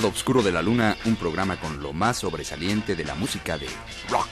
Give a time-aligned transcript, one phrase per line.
[0.00, 3.68] lado oscuro de la luna, un programa con lo más sobresaliente de la música de
[4.08, 4.28] rock.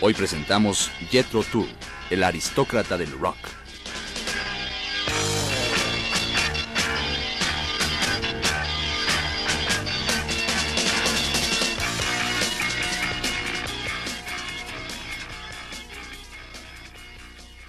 [0.00, 1.68] Hoy presentamos Jethro Tull,
[2.10, 3.63] el aristócrata del rock.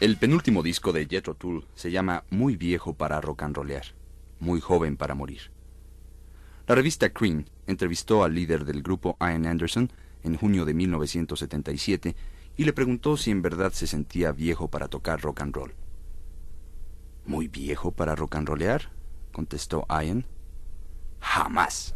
[0.05, 3.85] El penúltimo disco de Jethro Tull se llama Muy viejo para rock and rollear,
[4.39, 5.49] muy joven para morir.
[6.67, 9.91] La revista Cream entrevistó al líder del grupo Ian Anderson
[10.23, 12.15] en junio de 1977
[12.55, 15.73] y le preguntó si en verdad se sentía viejo para tocar rock and roll.
[17.25, 18.91] ¿Muy viejo para rock and rollear?
[19.31, 20.27] contestó Ian.
[21.19, 21.95] Jamás.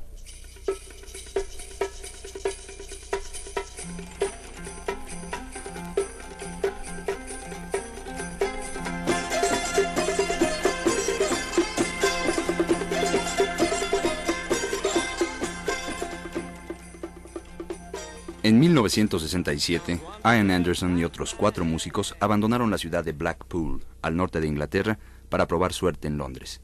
[18.41, 24.39] En 1967, Ian Anderson y otros cuatro músicos abandonaron la ciudad de Blackpool, al norte
[24.39, 26.61] de Inglaterra, para probar suerte en Londres.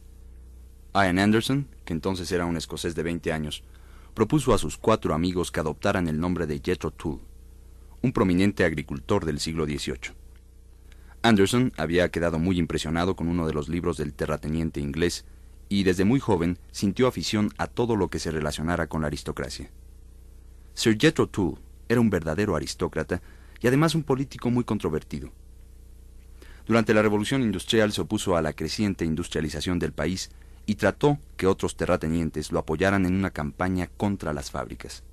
[0.93, 3.61] Ian Anderson, que entonces era un escocés de 20 años,
[4.13, 7.19] propuso a sus cuatro amigos que adoptaran el nombre de Jethro Tull,
[8.01, 10.15] un prominente agricultor del siglo XVIII.
[11.23, 15.25] Anderson había quedado muy impresionado con uno de los libros del terrateniente inglés
[15.67, 19.71] y desde muy joven sintió afición a todo lo que se relacionara con la aristocracia.
[20.75, 23.21] Sir Jethro Tull era un verdadero aristócrata
[23.61, 25.31] y además un político muy controvertido.
[26.67, 30.29] Durante la Revolución Industrial se opuso a la creciente industrialización del país
[30.65, 35.03] y trató que otros terratenientes lo apoyaran en una campaña contra las fábricas.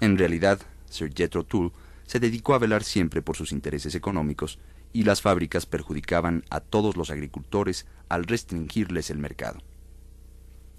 [0.00, 1.72] En realidad, Sir Jethro Tull
[2.06, 4.58] se dedicó a velar siempre por sus intereses económicos
[4.92, 9.60] y las fábricas perjudicaban a todos los agricultores al restringirles el mercado.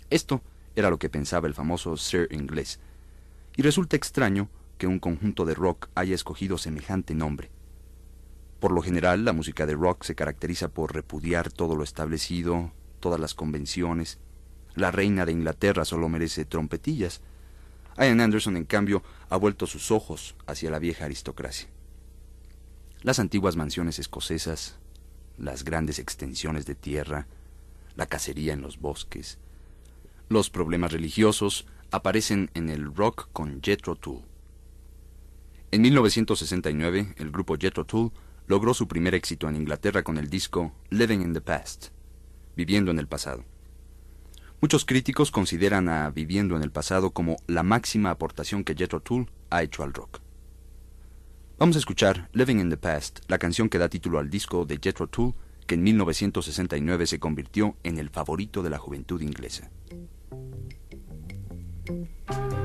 [0.10, 0.42] Esto
[0.76, 2.80] era lo que pensaba el famoso Sir inglés,
[3.56, 7.52] y resulta extraño que un conjunto de rock haya escogido semejante nombre.
[8.60, 13.20] Por lo general, la música de rock se caracteriza por repudiar todo lo establecido, todas
[13.20, 14.20] las convenciones.
[14.76, 17.22] La reina de Inglaterra solo merece trompetillas.
[17.98, 21.68] Ian Anderson, en cambio, ha vuelto sus ojos hacia la vieja aristocracia.
[23.02, 24.78] Las antiguas mansiones escocesas,
[25.38, 27.28] las grandes extensiones de tierra,
[27.96, 29.40] la cacería en los bosques,
[30.30, 34.22] los problemas religiosos, aparecen en el rock con Jethro Tull.
[35.72, 38.12] En 1969, el grupo Jethro Tull
[38.48, 41.88] logró su primer éxito en Inglaterra con el disco Living in the Past,
[42.56, 43.46] Viviendo en el pasado.
[44.60, 49.30] Muchos críticos consideran a Viviendo en el pasado como la máxima aportación que Jethro Tull
[49.50, 50.20] ha hecho al rock.
[51.58, 54.80] Vamos a escuchar Living in the Past, la canción que da título al disco de
[54.82, 55.34] Jethro Tull,
[55.68, 59.70] que en 1969 se convirtió en el favorito de la juventud inglesa.
[61.92, 62.61] Thank you.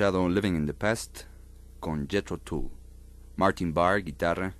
[0.00, 1.24] Living in the Past
[1.80, 2.70] con Jethro Tull,
[3.36, 4.54] Martin Barr, guitarra,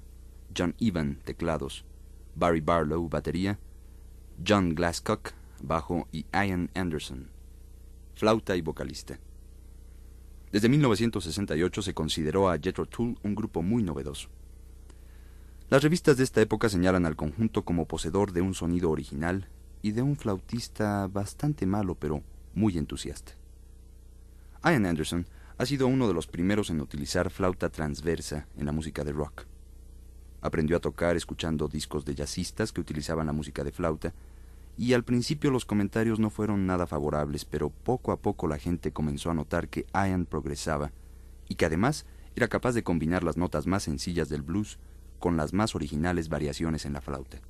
[0.52, 1.84] John Evan, teclados,
[2.34, 3.56] Barry Barlow, batería,
[4.44, 7.30] John Glasscock, bajo y Ian Anderson,
[8.16, 9.20] flauta y vocalista.
[10.50, 14.30] Desde 1968 se consideró a Jethro Tull un grupo muy novedoso.
[15.70, 19.48] Las revistas de esta época señalan al conjunto como poseedor de un sonido original
[19.82, 22.24] y de un flautista bastante malo pero
[22.54, 23.37] muy entusiasta.
[24.64, 25.26] Ian Anderson
[25.56, 29.44] ha sido uno de los primeros en utilizar flauta transversa en la música de rock.
[30.40, 34.14] Aprendió a tocar escuchando discos de jazzistas que utilizaban la música de flauta,
[34.76, 38.92] y al principio los comentarios no fueron nada favorables, pero poco a poco la gente
[38.92, 40.92] comenzó a notar que Ian progresaba
[41.48, 42.06] y que además
[42.36, 44.78] era capaz de combinar las notas más sencillas del blues
[45.18, 47.40] con las más originales variaciones en la flauta.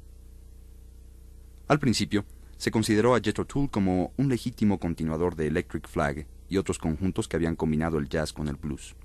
[1.67, 2.25] Al principio,
[2.59, 7.29] se consideró a Jethro Tull como un legítimo continuador de Electric Flag y otros conjuntos
[7.29, 8.97] que habían combinado el jazz con el blues.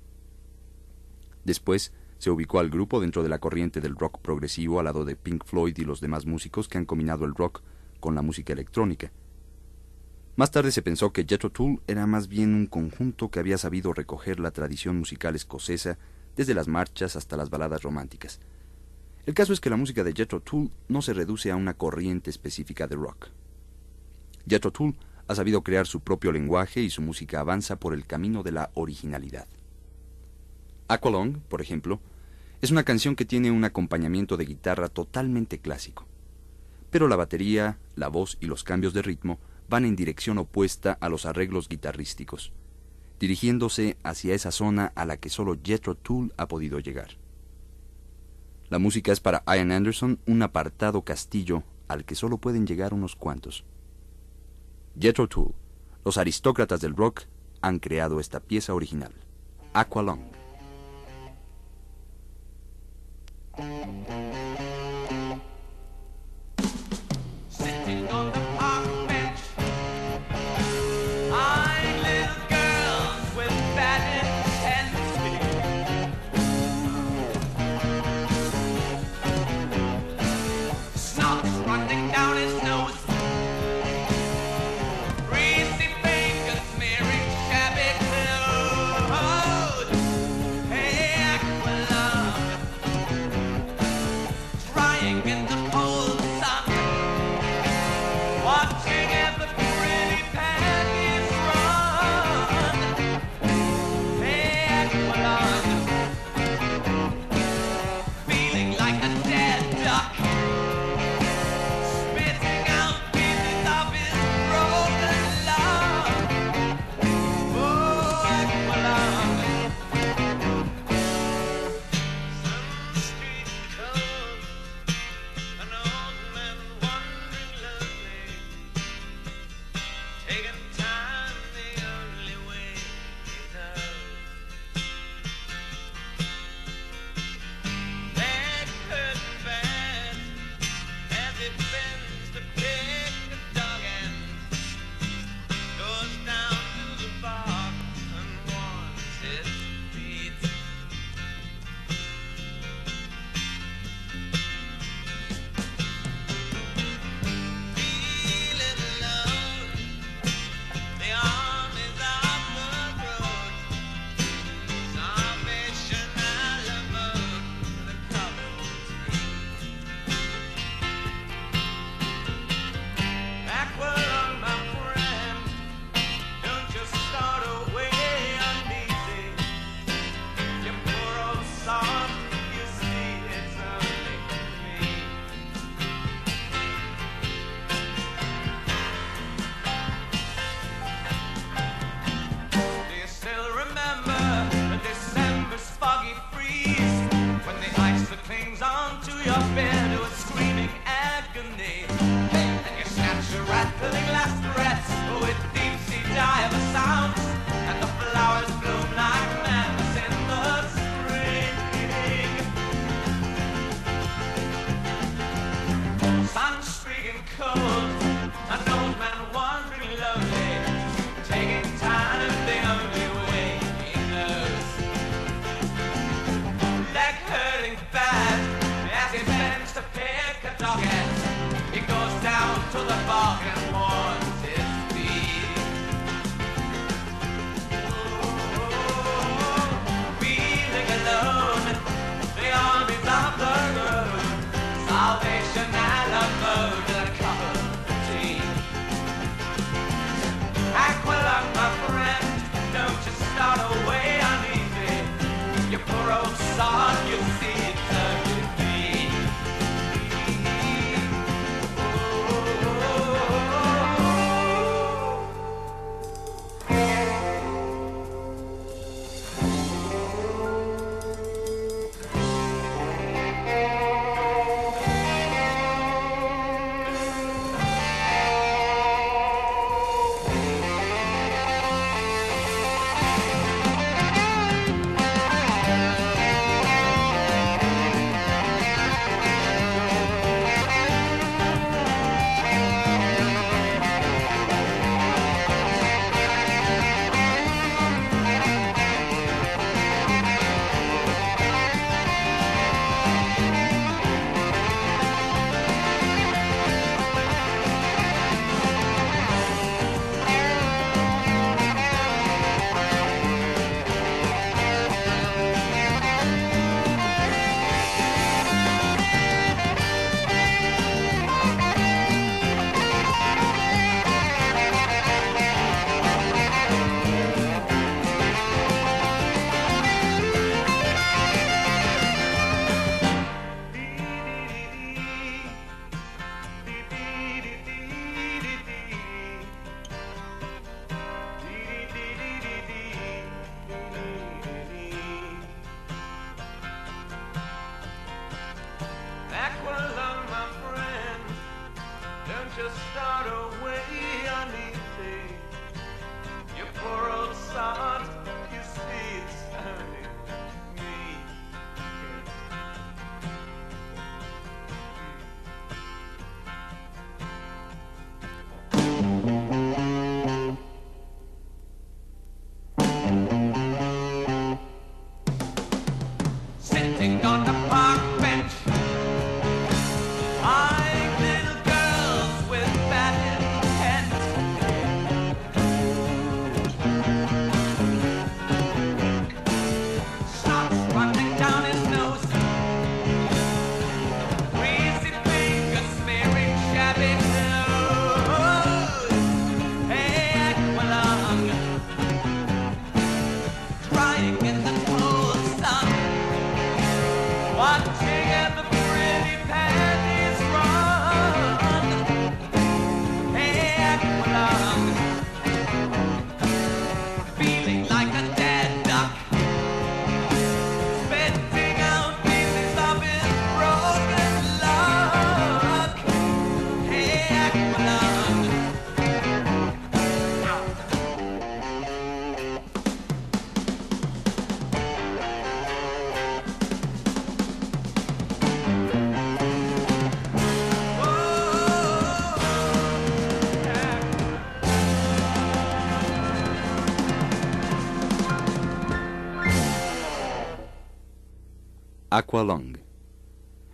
[1.44, 5.14] Después, se ubicó al grupo dentro de la corriente del rock progresivo al lado de
[5.14, 7.62] Pink Floyd y los demás músicos que han combinado el rock
[8.00, 9.12] con la música electrónica.
[10.36, 13.92] Más tarde se pensó que Jethro Tull era más bien un conjunto que había sabido
[13.92, 15.96] recoger la tradición musical escocesa
[16.34, 18.40] desde las marchas hasta las baladas románticas.
[19.26, 22.30] El caso es que la música de Jethro Tull no se reduce a una corriente
[22.30, 23.28] específica de rock.
[24.48, 24.94] Jethro Tull
[25.26, 28.70] ha sabido crear su propio lenguaje y su música avanza por el camino de la
[28.74, 29.46] originalidad.
[30.88, 32.00] Aqualong, por ejemplo,
[32.60, 36.06] es una canción que tiene un acompañamiento de guitarra totalmente clásico.
[36.90, 39.38] Pero la batería, la voz y los cambios de ritmo
[39.68, 42.52] van en dirección opuesta a los arreglos guitarrísticos,
[43.18, 47.16] dirigiéndose hacia esa zona a la que solo Jethro Tull ha podido llegar.
[48.68, 53.16] La música es para Ian Anderson un apartado castillo al que solo pueden llegar unos
[53.16, 53.64] cuantos.
[54.96, 55.54] Jethro Tull,
[56.04, 57.22] los aristócratas del rock,
[57.60, 59.12] han creado esta pieza original,
[59.72, 60.33] Aqualung.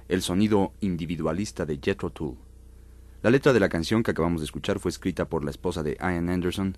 [0.08, 2.36] El sonido individualista de Jethro Tull.
[3.22, 5.96] La letra de la canción que acabamos de escuchar fue escrita por la esposa de
[5.98, 6.76] Ian Anderson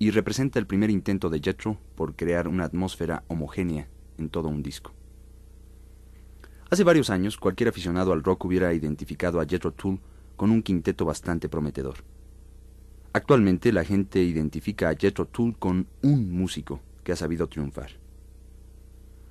[0.00, 3.86] y representa el primer intento de Jethro por crear una atmósfera homogénea
[4.18, 4.92] en todo un disco.
[6.68, 10.00] Hace varios años, cualquier aficionado al rock hubiera identificado a Jethro Tull
[10.34, 11.98] con un quinteto bastante prometedor.
[13.12, 17.99] Actualmente la gente identifica a Jethro Tull con un músico que ha sabido triunfar.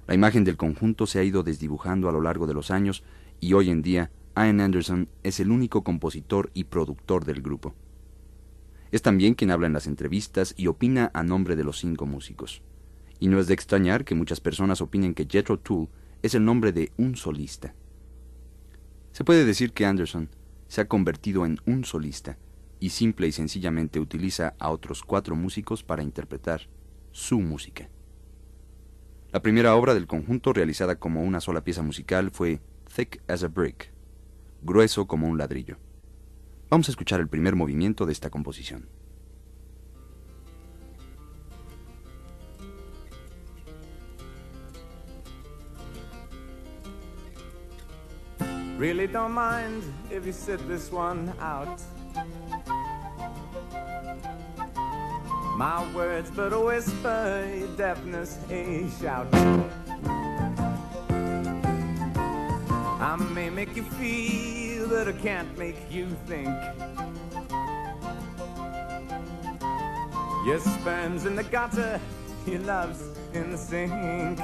[0.10, 3.04] La imagen del conjunto se ha ido desdibujando a lo largo de los años
[3.40, 7.76] y hoy en día Ian Anderson es el único compositor y productor del grupo.
[8.92, 12.64] Es también quien habla en las entrevistas y opina a nombre de los cinco músicos.
[13.20, 15.90] Y no es de extrañar que muchas personas opinen que Jethro Tull
[16.24, 17.76] es el nombre de un solista.
[19.12, 20.28] Se puede decir que Anderson
[20.68, 22.40] se ha convertido en un solista
[22.80, 26.62] y simple y sencillamente utiliza a otros cuatro músicos para interpretar
[27.12, 27.90] su música.
[29.32, 32.62] La primera obra del conjunto realizada como una sola pieza musical fue
[32.96, 33.92] Thick as a Brick,
[34.64, 35.78] grueso como un ladrillo.
[36.72, 38.90] Vamos a escuchar el primer movimiento de esta composición.
[48.80, 51.80] Really don't mind if you sit this one out.
[55.60, 59.28] My words but a whisper, your deafness a shout.
[63.02, 66.48] I may make you feel, but I can't make you think.
[70.46, 72.00] Your sperm's in the gutter,
[72.48, 74.40] your love's in the sink.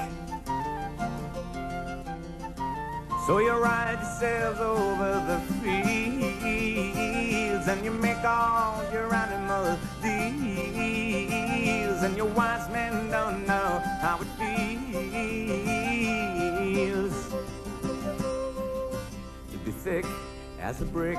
[3.26, 6.46] So you ride yourselves over the fields
[7.66, 11.24] and you make all your animal deals
[12.04, 14.28] and your wise men don't know how it
[16.38, 17.32] feels
[19.50, 20.06] to be thick
[20.60, 21.18] as a brick.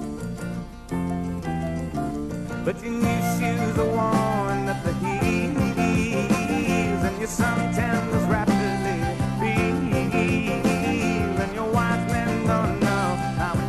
[2.63, 5.57] but your new shoes are worn at the heels,
[7.03, 9.01] and your suntan was rapidly
[9.39, 13.61] peels, and your wise men don't know how it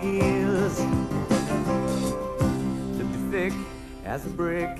[0.00, 0.76] feels
[2.96, 3.52] to be thick
[4.04, 4.78] as a brick.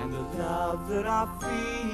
[0.00, 1.93] And the love that I feel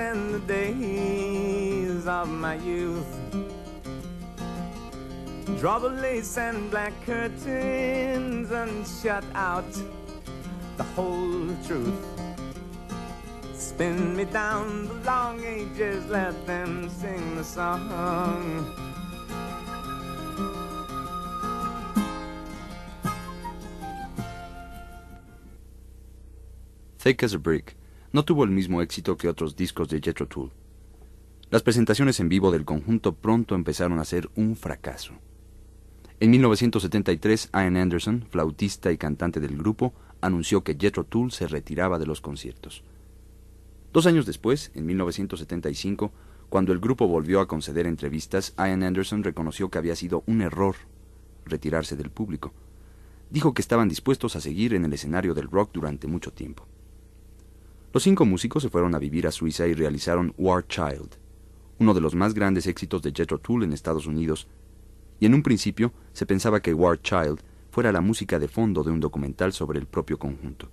[0.00, 3.12] and the days of my youth.
[5.58, 9.70] Draw lace and black curtains and shut out
[10.78, 12.06] the whole truth.
[13.54, 18.74] Spin me down the long ages, let them sing the song.
[26.98, 27.76] Thick as a Brick
[28.12, 30.50] no tuvo el mismo éxito que otros discos de Jethro Tull.
[31.50, 35.14] Las presentaciones en vivo del conjunto pronto empezaron a ser un fracaso.
[36.18, 41.98] En 1973, Ian Anderson, flautista y cantante del grupo, anunció que Jethro Tull se retiraba
[41.98, 42.82] de los conciertos.
[43.92, 46.12] Dos años después, en 1975,
[46.48, 50.76] cuando el grupo volvió a conceder entrevistas, Ian Anderson reconoció que había sido un error
[51.46, 52.52] retirarse del público.
[53.30, 56.66] Dijo que estaban dispuestos a seguir en el escenario del rock durante mucho tiempo.
[57.92, 61.16] Los cinco músicos se fueron a vivir a Suiza y realizaron War Child,
[61.80, 64.46] uno de los más grandes éxitos de Jethro Tull en Estados Unidos,
[65.18, 67.40] y en un principio se pensaba que War Child
[67.72, 70.68] fuera la música de fondo de un documental sobre el propio conjunto.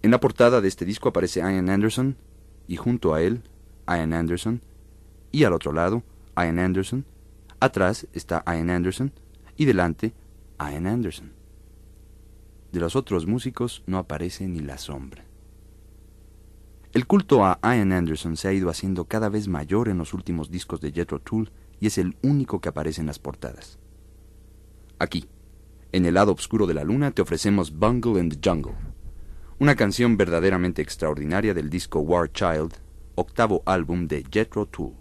[0.00, 2.16] En la portada de este disco aparece Ian Anderson,
[2.66, 3.42] y junto a él,
[3.86, 4.62] Ian Anderson,
[5.32, 6.02] y al otro lado,
[6.34, 7.04] Ian Anderson,
[7.60, 9.12] atrás está Ian Anderson
[9.56, 10.14] y delante,
[10.58, 11.32] Ian Anderson.
[12.72, 15.24] De los otros músicos no aparece ni la sombra.
[16.94, 20.48] El culto a Ian Anderson se ha ido haciendo cada vez mayor en los últimos
[20.48, 23.80] discos de Jethro Tull y es el único que aparece en las portadas.
[25.00, 25.26] Aquí,
[25.90, 28.76] en el lado oscuro de la luna, te ofrecemos Bungle in the Jungle,
[29.58, 32.74] una canción verdaderamente extraordinaria del disco War Child,
[33.16, 34.92] octavo álbum de Jethro Tull.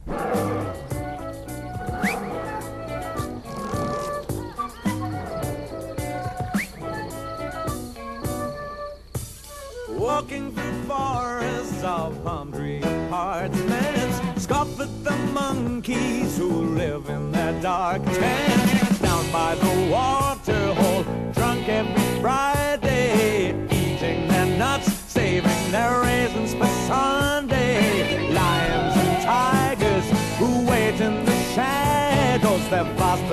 [12.24, 19.00] Palm tree parchments, scoff at the monkeys who live in their dark tents.
[19.00, 26.68] Down by the water hole, drunk every Friday, eating their nuts, saving their raisins for
[26.88, 28.32] Sunday.
[28.34, 30.06] Lions and tigers
[30.38, 33.24] who wait in the shadows, they're fast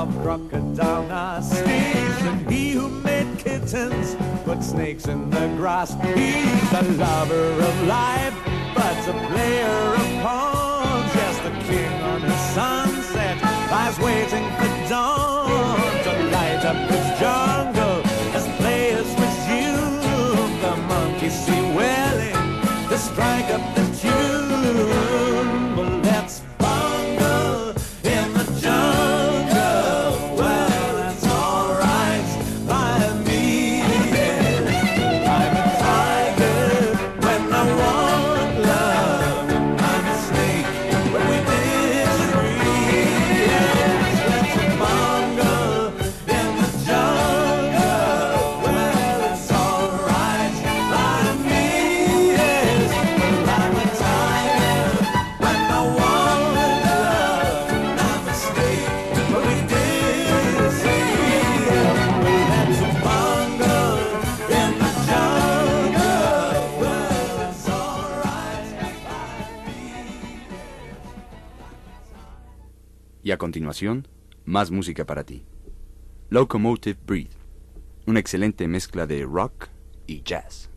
[0.00, 5.90] of crocodile nasties, and he who made kittens put snakes in the grass.
[6.14, 8.34] He's a lover of life,
[8.74, 11.10] but's a player of pawns.
[11.20, 13.36] Yes, the king on his sunset
[13.70, 18.00] lies waiting for dawn to light up his jungle
[18.36, 20.60] as players resume.
[20.62, 23.79] The monkeys see willing to strike up
[73.40, 74.06] continuación,
[74.44, 75.42] más música para ti.
[76.28, 77.30] Locomotive Breed,
[78.06, 79.68] una excelente mezcla de rock
[80.06, 80.69] y jazz.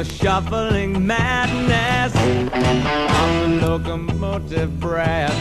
[0.00, 5.36] The shuffling madness of the locomotive breath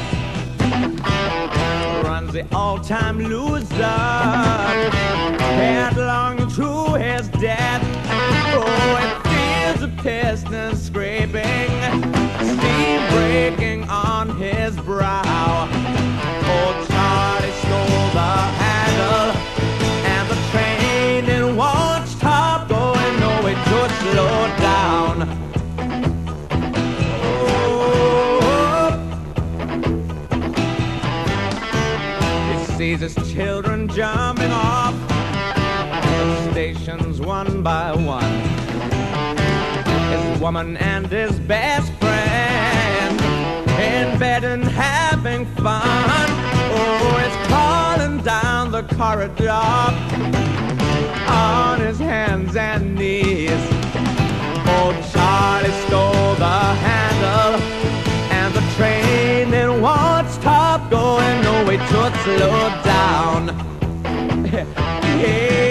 [2.04, 3.86] runs the all-time loser
[5.56, 7.82] headlong to his death.
[8.54, 11.69] Oh, it feels the piston scraping,
[12.43, 15.79] steam breaking on his brow.
[34.00, 38.24] Jumping off the stations one by one.
[40.10, 43.20] His woman and his best friend
[43.78, 45.84] in bed and having fun.
[45.84, 49.50] Oh, he's crawling down the corridor
[51.28, 53.52] on his hands and knees.
[54.76, 57.62] Oh, Charlie stole the handle,
[58.32, 61.42] and the train it won't stop going.
[61.42, 63.79] No, it should slow down.
[64.60, 65.68] Yeah.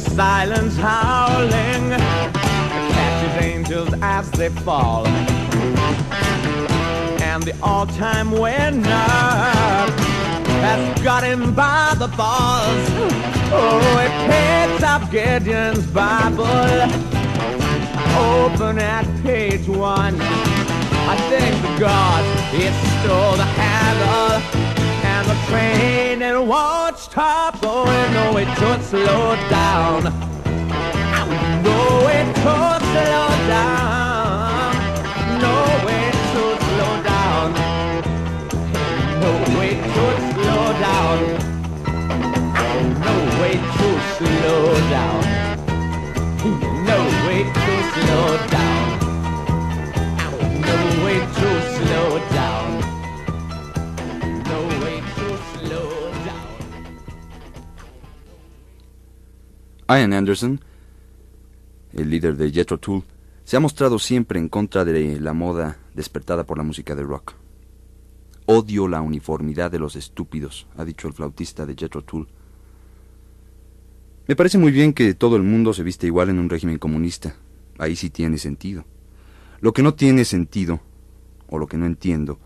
[0.00, 1.90] Silence howling,
[2.92, 5.06] catches angels as they fall.
[7.22, 8.86] And the all-time winner
[10.64, 12.88] has got him by the balls.
[13.52, 16.44] Oh, he picks up Gideon's Bible,
[18.16, 20.16] open at page one.
[21.12, 24.49] I think the God he stole the handle
[25.50, 28.08] train it won't stop going.
[28.14, 30.02] No, it should slow down.
[31.66, 31.78] No,
[32.18, 34.72] it should slow down.
[35.44, 35.54] No,
[35.98, 37.46] it should slow down.
[39.22, 39.30] No,
[39.68, 41.18] it should slow down.
[43.04, 43.14] No,
[43.50, 45.20] it should slow down.
[46.88, 46.98] No,
[47.38, 48.86] it should slow down.
[50.68, 50.76] No,
[51.14, 52.49] it should slow down.
[59.98, 60.60] Ian Anderson,
[61.92, 63.02] el líder de Jethro Tull,
[63.42, 67.34] se ha mostrado siempre en contra de la moda despertada por la música de rock.
[68.46, 72.28] Odio la uniformidad de los estúpidos, ha dicho el flautista de Jethro Tull.
[74.28, 77.34] Me parece muy bien que todo el mundo se viste igual en un régimen comunista.
[77.78, 78.84] Ahí sí tiene sentido.
[79.60, 80.80] Lo que no tiene sentido,
[81.48, 82.38] o lo que no entiendo,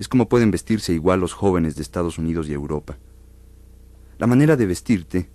[0.00, 2.98] es cómo pueden vestirse igual los jóvenes de Estados Unidos y Europa.
[4.18, 5.28] La manera de vestirte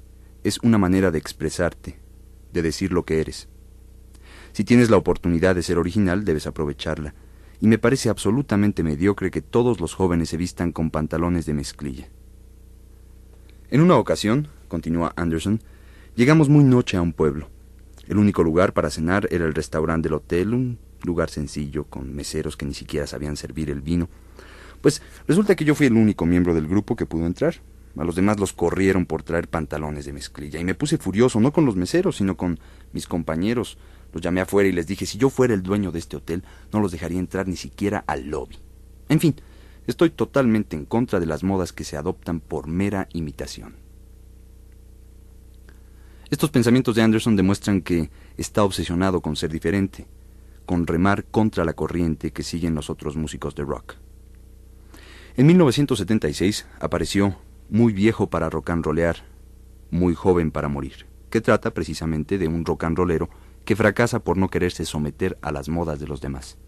[0.43, 1.99] es una manera de expresarte,
[2.51, 3.47] de decir lo que eres.
[4.51, 7.15] Si tienes la oportunidad de ser original, debes aprovecharla,
[7.60, 12.10] y me parece absolutamente mediocre que todos los jóvenes se vistan con pantalones de mezclilla.
[13.71, 15.62] En una ocasión, continúa Anderson,
[16.15, 17.49] llegamos muy noche a un pueblo.
[18.08, 22.58] El único lugar para cenar era el restaurante del hotel, un lugar sencillo, con meseros
[22.58, 24.10] que ni siquiera sabían servir el vino.
[24.82, 27.56] Pues resulta que yo fui el único miembro del grupo que pudo entrar.
[27.95, 31.53] A los demás los corrieron por traer pantalones de mezclilla y me puse furioso, no
[31.53, 32.60] con los meseros, sino con
[32.91, 33.77] mis compañeros.
[34.12, 36.79] Los llamé afuera y les dije, si yo fuera el dueño de este hotel, no
[36.79, 38.58] los dejaría entrar ni siquiera al lobby.
[39.10, 39.36] En fin,
[39.86, 43.75] estoy totalmente en contra de las modas que se adoptan por mera imitación.
[46.32, 50.08] Estos pensamientos de Anderson demuestran que está obsesionado con ser diferente,
[50.65, 53.95] con remar contra la corriente que siguen los otros músicos de rock.
[55.36, 57.36] En 1976 apareció
[57.73, 59.15] Muy viejo para rock and rollear,
[59.89, 63.31] muy joven para morir, que trata precisamente de un rock and rollero
[63.65, 66.59] que fracasa por no quererse someter a las modas de los demás.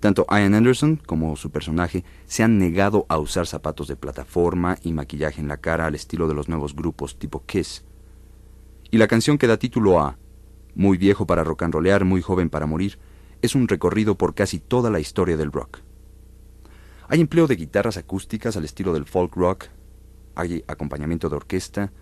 [0.00, 4.94] Tanto Ian Anderson como su personaje se han negado a usar zapatos de plataforma y
[4.94, 7.84] maquillaje en la cara al estilo de los nuevos grupos tipo Kiss.
[8.90, 10.16] Y la canción que da título a
[10.74, 12.98] Muy viejo para rock and rollear, muy joven para morir,
[13.42, 15.80] es un recorrido por casi toda la historia del rock.
[17.08, 19.66] Hay empleo de guitarras acústicas al estilo del folk rock,
[20.34, 21.92] hay acompañamiento de orquesta,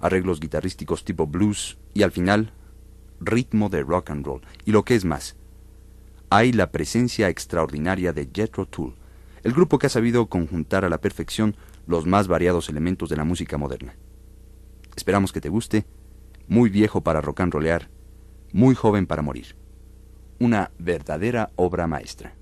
[0.00, 2.52] arreglos guitarrísticos tipo blues y al final
[3.20, 4.42] ritmo de rock and roll.
[4.64, 5.36] Y lo que es más,
[6.30, 8.94] hay la presencia extraordinaria de Jethro Tull,
[9.42, 13.24] el grupo que ha sabido conjuntar a la perfección los más variados elementos de la
[13.24, 13.96] música moderna.
[14.96, 15.86] Esperamos que te guste,
[16.46, 17.90] muy viejo para rock and rollear,
[18.52, 19.56] muy joven para morir.
[20.38, 22.34] Una verdadera obra maestra.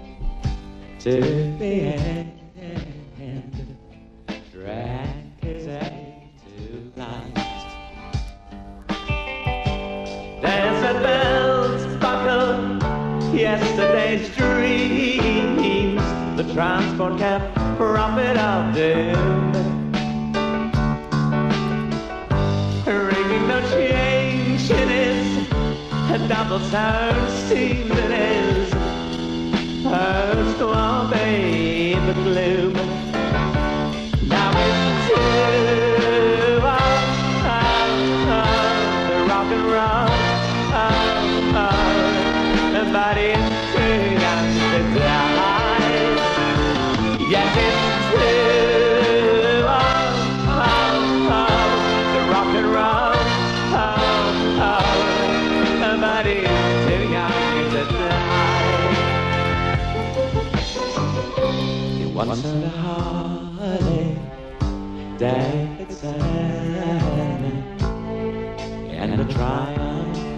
[0.98, 1.20] to
[1.59, 2.33] the end.
[4.52, 7.35] Drag head to light.
[10.42, 16.02] Desert bells buckle yesterday's dreams.
[16.37, 19.48] The transport cab prophet of doom.
[26.29, 28.73] double thirsty minutes.
[29.83, 32.67] Hers to all baby blue.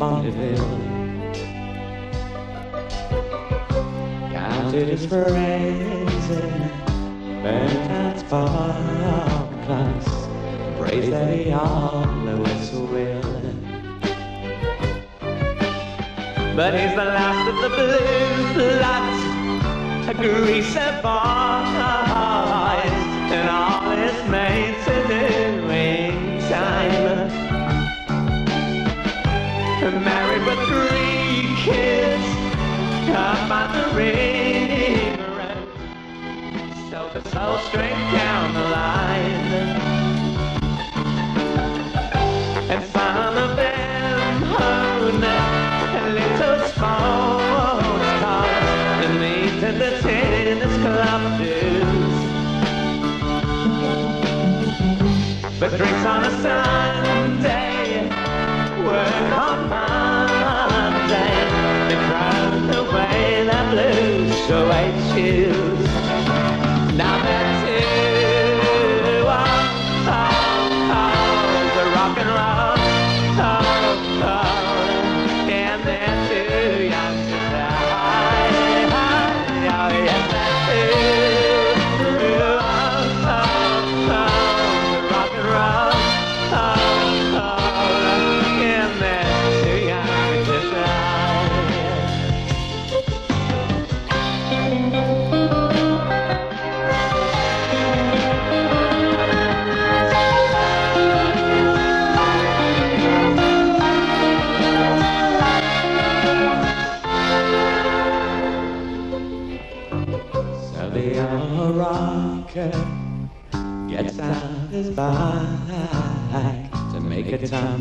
[0.01, 0.81] Hill.
[4.33, 6.09] Counted his and
[7.43, 10.07] burnt out spark class.
[10.79, 13.21] Praise that he always will.
[16.57, 19.21] But he's the last of the blue bloods
[20.09, 21.77] a greaser boys
[23.37, 25.50] and all his mates are doing
[29.91, 32.25] Married with three kids
[33.11, 35.51] up on the river
[36.89, 39.51] so the soul straight down the line.
[42.71, 45.21] And some of them own
[46.15, 52.17] little sports cars and meet in the tennis club dues.
[55.59, 56.90] But drinks on a Sunday,
[64.51, 65.70] so I choose.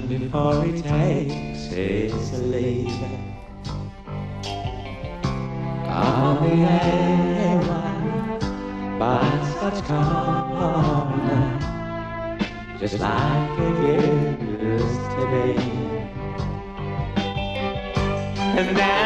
[0.10, 2.90] Before he takes his leave.
[5.88, 6.56] On the
[7.46, 8.00] A1
[8.98, 9.22] by
[9.60, 11.44] such corner,
[12.80, 15.48] just like it used to be.
[18.58, 18.99] And as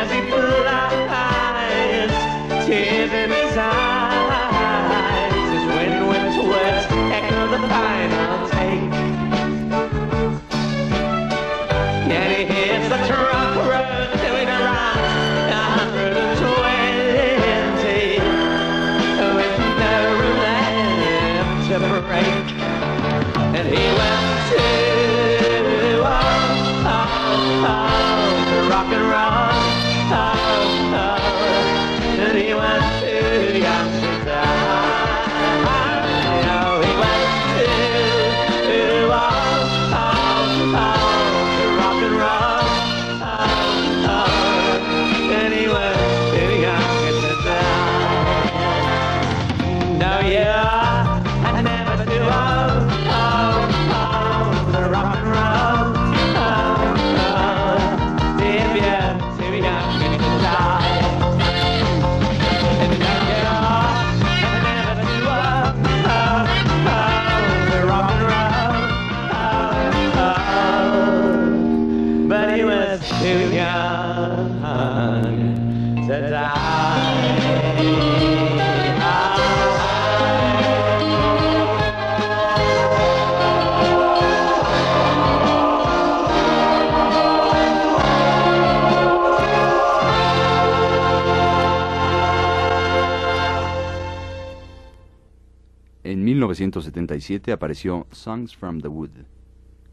[96.73, 99.11] 1977 apareció Songs from the Wood,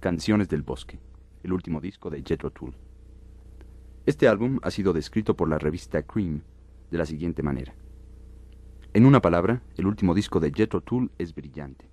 [0.00, 0.98] Canciones del Bosque,
[1.42, 2.74] el último disco de Jethro Tull.
[4.06, 6.40] Este álbum ha sido descrito por la revista Cream
[6.90, 7.74] de la siguiente manera.
[8.94, 11.86] En una palabra, el último disco de Jethro Tull es brillante.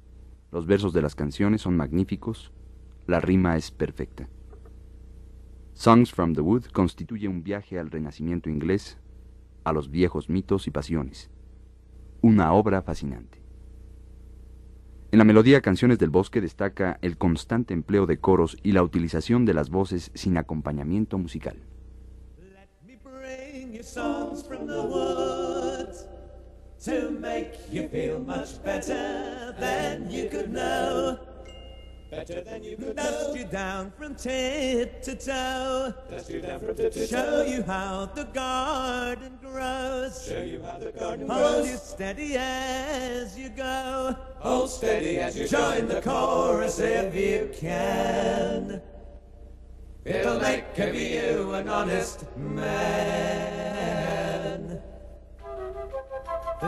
[0.54, 2.54] Los versos de las canciones son magníficos,
[3.08, 4.30] la rima es perfecta.
[5.74, 8.98] Songs from the Wood constituye un viaje al renacimiento inglés,
[9.66, 11.30] a los viejos mitos y pasiones.
[12.22, 13.37] Una obra fascinante.
[15.10, 19.45] En la melodía Canciones del Bosque destaca el constante empleo de coros y la utilización
[19.45, 21.58] de las voces sin acompañamiento musical.
[32.10, 35.93] Better than you could Dust you down from tip to toe.
[36.10, 37.05] Dust you down from tip to toe.
[37.05, 40.26] Show you how the garden grows.
[40.26, 41.41] Show you how the garden grows.
[41.41, 44.16] Hold you steady as you go.
[44.39, 48.82] Hold steady as you join the chorus if you can.
[50.05, 52.88] It'll make of you an honest man.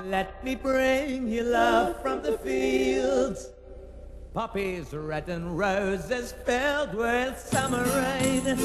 [0.03, 3.51] Let me bring you love from the fields.
[4.39, 8.55] Poppies red and roses filled with summer rain to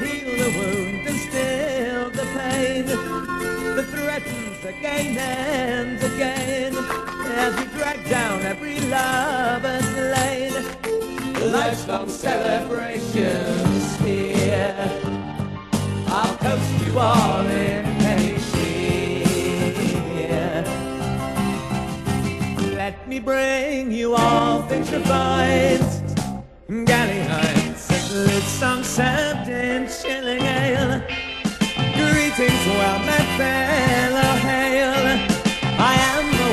[0.00, 6.74] heal the wound and still the pain that threatens again and again
[7.26, 11.52] as we drag down every lover's lane.
[11.52, 14.98] Life's long celebrations here.
[16.06, 17.89] I'll coast you all in
[23.10, 25.82] me bring you all things refined.
[26.86, 28.44] Galley heights, lit
[28.84, 31.02] served in chilling ale.
[31.98, 35.02] Greetings, well met fellow hail.
[35.90, 36.50] I am the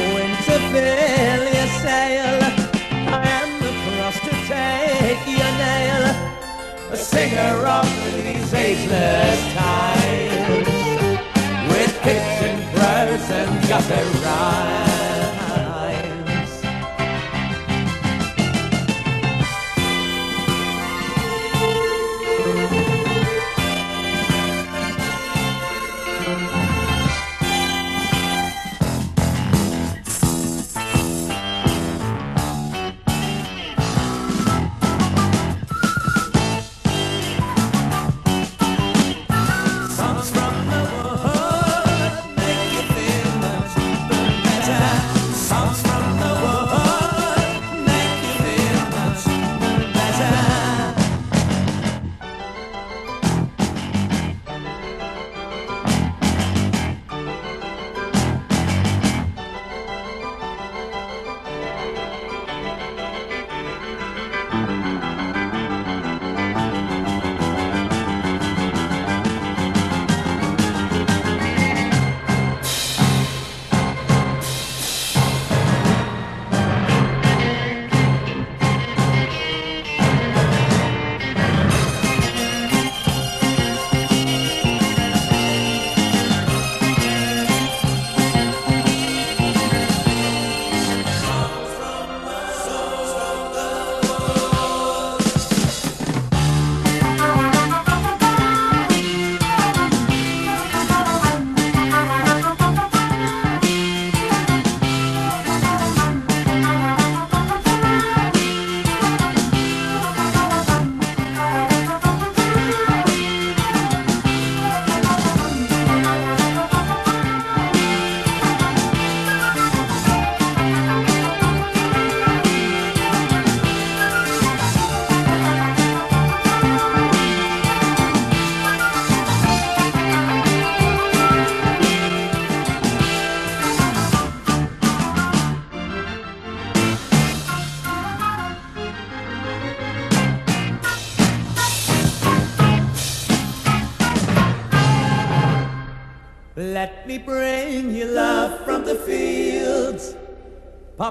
[0.48, 2.40] to fill your sail.
[3.14, 6.04] I am the cross to take your nail.
[6.92, 9.37] A singer of these ageless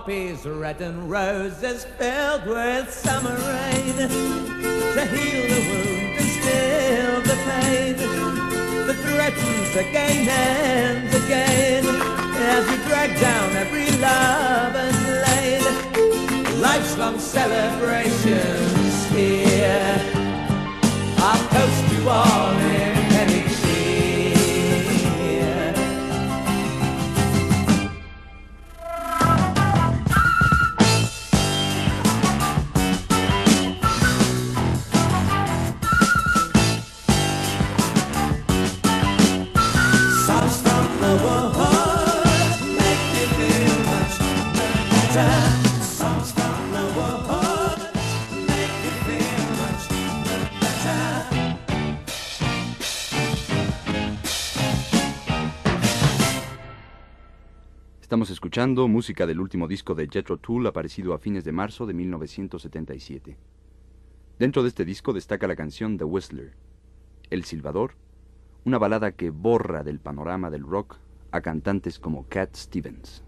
[0.07, 7.35] Poppies red and roses filled with summer rain to heal the wound and still the
[7.43, 7.97] pain
[8.87, 11.85] that threatens again and again
[12.39, 16.61] as we drag down every lover's lane.
[16.61, 19.99] Life's long celebrations here.
[21.19, 22.76] I'll coast you all
[58.57, 63.37] escuchando música del último disco de Jethro Tull aparecido a fines de marzo de 1977.
[64.39, 66.57] Dentro de este disco destaca la canción The Whistler,
[67.29, 67.97] El Silbador,
[68.65, 70.97] una balada que borra del panorama del rock
[71.33, 73.23] a cantantes como Cat Stevens.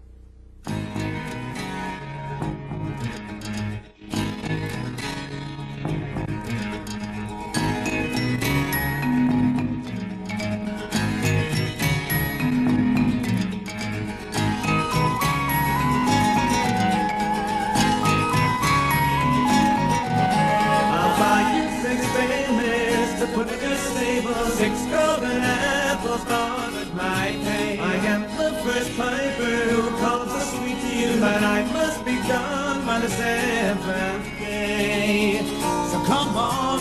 [36.29, 36.79] Come on,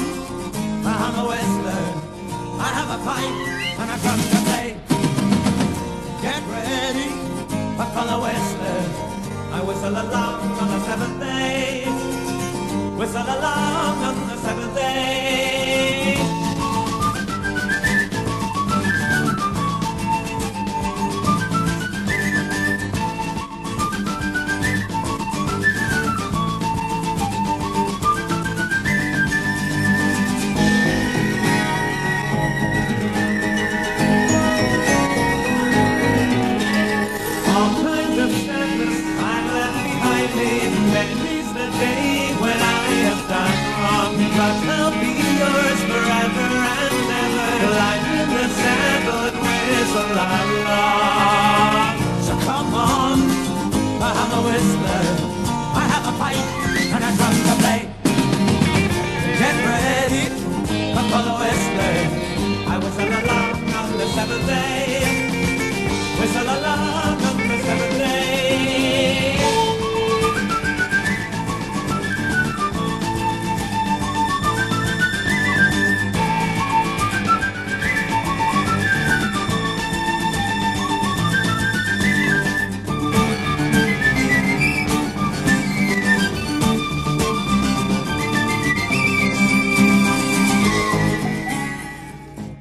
[0.84, 1.82] I'm a whistler.
[2.60, 4.37] I have a pipe and a drum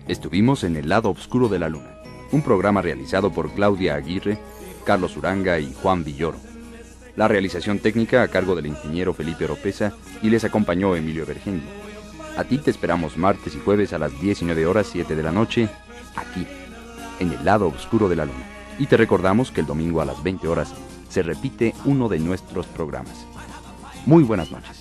[0.08, 2.02] Estuvimos en El lado oscuro de la luna,
[2.32, 4.40] un programa realizado por Claudia Aguirre,
[4.86, 6.38] Carlos Uranga y Juan Villoro.
[7.18, 9.92] La realización técnica a cargo del ingeniero Felipe Oropesa
[10.22, 11.68] y les acompañó Emilio Vergendi.
[12.38, 15.68] A ti te esperamos martes y jueves a las 19 horas 7 de la noche,
[16.16, 16.48] aquí,
[17.20, 18.46] en El lado oscuro de la luna.
[18.80, 20.74] Y te recordamos que el domingo a las 20 horas
[21.10, 23.26] se repite uno de nuestros programas.
[24.06, 24.78] Muy buenas noches.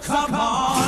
[0.00, 0.79] 三旁。